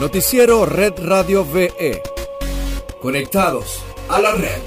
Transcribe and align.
Noticiero 0.00 0.64
Red 0.64 0.92
Radio 0.98 1.44
VE. 1.44 2.00
Conectados 3.02 3.82
a 4.08 4.20
la 4.20 4.32
red. 4.32 4.60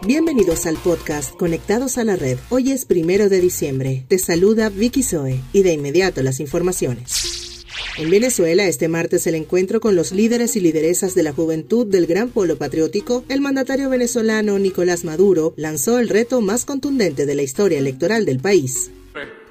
Bienvenidos 0.00 0.64
al 0.64 0.78
podcast 0.78 1.36
Conectados 1.36 1.98
a 1.98 2.04
la 2.04 2.16
Red. 2.16 2.38
Hoy 2.48 2.72
es 2.72 2.86
primero 2.86 3.28
de 3.28 3.42
diciembre. 3.42 4.06
Te 4.08 4.18
saluda 4.18 4.70
Vicky 4.70 5.02
Zoe 5.02 5.42
y 5.52 5.62
de 5.62 5.74
inmediato 5.74 6.22
las 6.22 6.40
informaciones. 6.40 7.66
En 7.98 8.08
Venezuela, 8.08 8.64
este 8.64 8.88
martes 8.88 9.26
el 9.26 9.34
encuentro 9.34 9.80
con 9.80 9.94
los 9.94 10.12
líderes 10.12 10.56
y 10.56 10.60
lideresas 10.60 11.14
de 11.14 11.24
la 11.24 11.34
juventud 11.34 11.86
del 11.86 12.06
Gran 12.06 12.30
Polo 12.30 12.56
Patriótico, 12.56 13.24
el 13.28 13.42
mandatario 13.42 13.90
venezolano 13.90 14.58
Nicolás 14.58 15.04
Maduro 15.04 15.52
lanzó 15.58 15.98
el 15.98 16.08
reto 16.08 16.40
más 16.40 16.64
contundente 16.64 17.26
de 17.26 17.34
la 17.34 17.42
historia 17.42 17.78
electoral 17.78 18.24
del 18.24 18.40
país. 18.40 18.90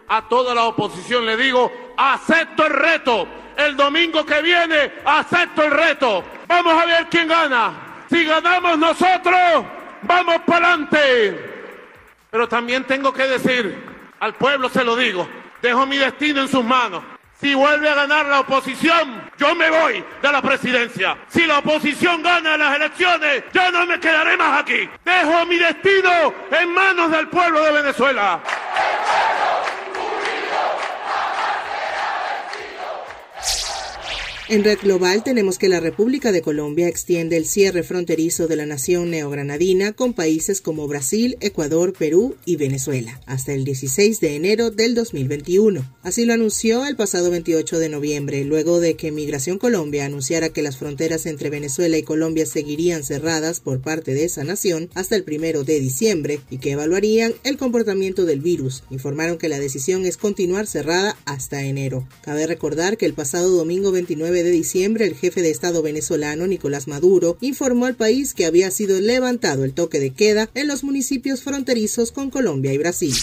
A 0.07 0.28
toda 0.30 0.55
la 0.55 0.66
oposición 0.66 1.28
le 1.28 1.38
digo, 1.38 1.71
acepto 1.96 2.66
el 2.66 2.73
reto 2.73 3.28
el 3.57 3.75
domingo 3.75 4.25
que 4.25 4.42
viene 4.42 4.93
acepto 5.04 5.64
el 5.64 5.71
reto. 5.71 6.24
Vamos 6.48 6.82
a 6.82 6.86
ver 6.86 7.07
quién 7.10 7.28
gana. 7.28 7.74
Si 8.10 8.24
ganamos 8.24 8.78
nosotros, 8.78 9.65
vamos 10.04 10.38
para 10.46 10.74
adelante. 10.74 11.54
Pero 12.29 12.48
también 12.48 12.84
tengo 12.86 13.12
que 13.12 13.24
decir, 13.24 13.84
al 14.20 14.36
pueblo 14.36 14.70
se 14.70 14.84
lo 14.84 14.96
digo, 14.96 15.28
dejo 15.62 15.86
mi 15.86 15.98
destino 15.98 16.42
en 16.42 16.48
sus 16.48 16.64
manos. 16.64 17.04
Si 17.39 17.54
vuelve 17.54 17.88
a 17.88 17.93
ganar 17.93 18.25
la 18.25 18.39
oposición, 18.39 19.29
yo 19.38 19.54
me 19.54 19.70
voy 19.70 20.04
de 20.24 20.32
la 20.32 20.42
presidencia. 20.42 21.18
Si 21.28 21.46
la 21.46 21.60
oposición 21.60 22.24
gana 22.24 22.57
las 22.57 22.76
elecciones, 22.76 23.43
yo 23.54 23.71
no 23.71 23.86
me 23.86 24.00
quedaré 24.00 24.36
más 24.37 24.62
aquí. 24.62 24.89
Dejo 25.06 25.46
mi 25.46 25.57
destino 25.57 26.34
en 26.50 26.74
manos 26.74 27.12
del 27.12 27.28
pueblo 27.28 27.62
de 27.62 27.74
Venezuela. 27.74 28.39
En 34.50 34.64
Red 34.64 34.80
Global 34.83 35.25
tenemos 35.25 35.58
que 35.58 35.67
la 35.67 35.81
República 35.81 36.31
de 36.31 36.42
Colombia 36.42 36.88
extiende 36.88 37.36
el 37.36 37.45
cierre 37.45 37.84
fronterizo 37.84 38.48
de 38.48 38.56
la 38.56 38.66
nación 38.66 39.12
neogranadina 39.12 39.92
con 39.92 40.14
países 40.14 40.62
como 40.62 40.88
Brasil, 40.88 41.36
Ecuador, 41.42 41.92
Perú 41.92 42.38
y 42.45 42.56
Venezuela 42.56 43.20
hasta 43.25 43.52
el 43.52 43.66
16 43.66 44.22
de 44.22 44.38
enero 44.38 44.72
del 44.72 44.95
2021. 44.95 45.84
Así 46.02 46.23
lo 46.23 46.31
anunció 46.31 46.86
el 46.86 46.95
pasado 46.95 47.30
28 47.30 47.78
de 47.78 47.90
noviembre, 47.90 48.45
luego 48.45 48.80
de 48.80 48.95
que 48.95 49.12
Migración 49.12 49.58
Colombia 49.58 50.06
anunciara 50.06 50.48
que 50.48 50.62
las 50.62 50.78
fronteras 50.78 51.25
entre 51.25 51.50
Venezuela 51.50 51.98
y 51.98 52.03
Colombia 52.03 52.45
seguirían 52.45 53.03
cerradas 53.03 53.59
por 53.59 53.81
parte 53.81 54.14
de 54.14 54.23
esa 54.23 54.45
nación 54.45 54.90
hasta 54.94 55.18
el 55.18 55.25
1 55.28 55.66
de 55.66 55.80
diciembre 55.81 56.40
y 56.50 56.59
que 56.59 56.72
evaluarían 56.72 57.34
el 57.44 57.58
comportamiento 57.58 58.23
del 58.23 58.40
virus. 58.40 58.84
Informaron 58.92 59.40
que 59.40 59.50
la 59.50 59.59
decisión 59.59 60.06
es 60.06 60.16
continuar 60.16 60.68
cerrada 60.68 61.18
hasta 61.25 61.66
enero. 61.66 62.08
Cabe 62.22 62.48
recordar 62.48 62.95
que 62.95 63.06
el 63.06 63.14
pasado 63.14 63.50
domingo 63.50 63.92
29 63.92 64.37
de 64.44 64.52
diciembre, 64.52 65.06
el 65.06 65.16
jefe 65.16 65.42
de 65.42 65.50
Estado 65.50 65.82
venezolano, 65.82 66.48
Nicolás 66.48 66.88
Maduro, 66.88 67.38
informó 67.42 67.86
al 67.86 67.96
país 67.96 68.34
que 68.34 68.46
había 68.46 68.72
sido 68.72 69.00
levantado 69.00 69.64
el 69.64 69.74
toque 69.74 70.00
de 70.00 70.12
queda 70.12 70.50
en 70.54 70.68
los 70.68 70.84
municipios 70.84 71.42
fronterizos 71.42 72.12
con 72.12 72.30
Colombia 72.30 72.74
y 72.74 72.78
Brasil. 72.78 73.14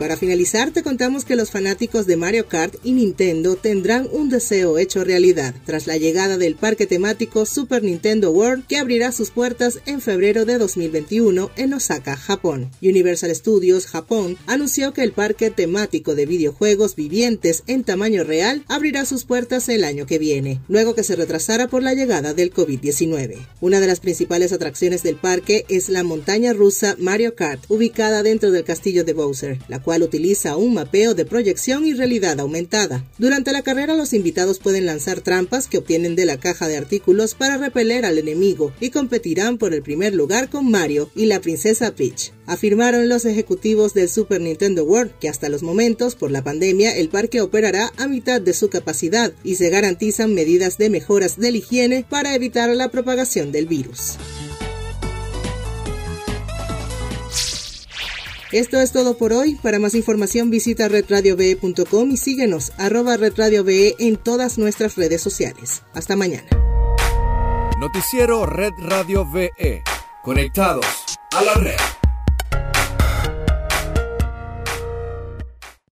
Para 0.00 0.16
finalizar, 0.16 0.70
te 0.70 0.82
contamos 0.82 1.26
que 1.26 1.36
los 1.36 1.50
fanáticos 1.50 2.06
de 2.06 2.16
Mario 2.16 2.48
Kart 2.48 2.74
y 2.82 2.92
Nintendo 2.92 3.56
tendrán 3.56 4.08
un 4.10 4.30
deseo 4.30 4.78
hecho 4.78 5.04
realidad 5.04 5.54
tras 5.66 5.86
la 5.86 5.98
llegada 5.98 6.38
del 6.38 6.54
parque 6.54 6.86
temático 6.86 7.44
Super 7.44 7.82
Nintendo 7.82 8.30
World 8.30 8.66
que 8.66 8.78
abrirá 8.78 9.12
sus 9.12 9.28
puertas 9.28 9.80
en 9.84 10.00
febrero 10.00 10.46
de 10.46 10.56
2021 10.56 11.50
en 11.54 11.74
Osaka, 11.74 12.16
Japón. 12.16 12.70
Universal 12.80 13.34
Studios 13.34 13.86
Japón 13.86 14.38
anunció 14.46 14.94
que 14.94 15.02
el 15.02 15.12
parque 15.12 15.50
temático 15.50 16.14
de 16.14 16.24
videojuegos 16.24 16.96
vivientes 16.96 17.62
en 17.66 17.84
tamaño 17.84 18.24
real 18.24 18.64
abrirá 18.68 19.04
sus 19.04 19.26
puertas 19.26 19.68
el 19.68 19.84
año 19.84 20.06
que 20.06 20.18
viene, 20.18 20.62
luego 20.66 20.94
que 20.94 21.04
se 21.04 21.14
retrasara 21.14 21.68
por 21.68 21.82
la 21.82 21.92
llegada 21.92 22.32
del 22.32 22.54
COVID-19. 22.54 23.36
Una 23.60 23.80
de 23.80 23.86
las 23.86 24.00
principales 24.00 24.54
atracciones 24.54 25.02
del 25.02 25.16
parque 25.16 25.66
es 25.68 25.90
la 25.90 26.04
montaña 26.04 26.54
rusa 26.54 26.96
Mario 26.98 27.34
Kart, 27.34 27.62
ubicada 27.68 28.22
dentro 28.22 28.50
del 28.50 28.64
castillo 28.64 29.04
de 29.04 29.12
Bowser. 29.12 29.58
La 29.68 29.82
utiliza 29.98 30.56
un 30.56 30.74
mapeo 30.74 31.14
de 31.14 31.24
proyección 31.24 31.86
y 31.86 31.92
realidad 31.92 32.38
aumentada. 32.40 33.04
Durante 33.18 33.52
la 33.52 33.62
carrera 33.62 33.94
los 33.94 34.12
invitados 34.12 34.58
pueden 34.58 34.86
lanzar 34.86 35.20
trampas 35.20 35.66
que 35.66 35.78
obtienen 35.78 36.16
de 36.16 36.24
la 36.24 36.38
caja 36.38 36.68
de 36.68 36.76
artículos 36.76 37.34
para 37.34 37.58
repeler 37.58 38.04
al 38.04 38.18
enemigo 38.18 38.72
y 38.80 38.90
competirán 38.90 39.58
por 39.58 39.74
el 39.74 39.82
primer 39.82 40.14
lugar 40.14 40.48
con 40.48 40.70
Mario 40.70 41.10
y 41.14 41.26
la 41.26 41.40
princesa 41.40 41.94
Peach. 41.94 42.32
Afirmaron 42.46 43.08
los 43.08 43.24
ejecutivos 43.24 43.94
del 43.94 44.08
Super 44.08 44.40
Nintendo 44.40 44.84
World 44.84 45.12
que 45.20 45.28
hasta 45.28 45.48
los 45.48 45.62
momentos, 45.62 46.14
por 46.14 46.30
la 46.30 46.42
pandemia, 46.42 46.96
el 46.96 47.08
parque 47.08 47.40
operará 47.40 47.92
a 47.96 48.08
mitad 48.08 48.40
de 48.40 48.54
su 48.54 48.70
capacidad 48.70 49.32
y 49.44 49.56
se 49.56 49.70
garantizan 49.70 50.34
medidas 50.34 50.78
de 50.78 50.90
mejoras 50.90 51.36
de 51.36 51.50
la 51.50 51.58
higiene 51.58 52.04
para 52.08 52.34
evitar 52.34 52.68
la 52.70 52.90
propagación 52.90 53.52
del 53.52 53.66
virus. 53.66 54.18
Esto 58.52 58.80
es 58.80 58.92
todo 58.92 59.16
por 59.16 59.32
hoy. 59.32 59.54
Para 59.56 59.78
más 59.78 59.94
información 59.94 60.50
visita 60.50 60.88
redradiove.com 60.88 62.10
y 62.10 62.16
síguenos 62.16 62.72
arroba 62.78 63.16
redradiove 63.16 63.94
en 63.98 64.16
todas 64.16 64.58
nuestras 64.58 64.96
redes 64.96 65.20
sociales. 65.22 65.82
Hasta 65.94 66.16
mañana. 66.16 66.48
Noticiero 67.78 68.44
Red 68.46 68.72
Radio 68.78 69.24
VE. 69.30 69.82
Conectados 70.22 70.84
a 71.32 71.42
la 71.42 71.54
red. 71.54 71.99